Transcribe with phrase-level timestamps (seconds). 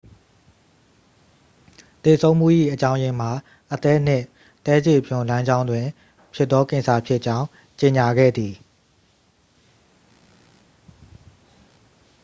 [2.03, 3.31] သေဆုံးမှု၏ အကြောင်းရင်းမှာ
[3.73, 4.25] အသည်းနှင့်
[4.65, 5.85] သည်းခြေပြွန်လမ်းကြောင်းတွင်
[6.35, 7.47] ဖြစ်သောကင်ဆာဖြစ်ကြောင်း
[7.79, 8.53] ကြေညာခဲ့သည်